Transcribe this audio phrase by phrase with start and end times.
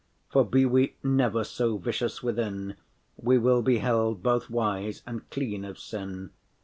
[0.31, 2.75] *try For be we never so vicious within,
[3.17, 6.31] We will be held both wise and clean of sin.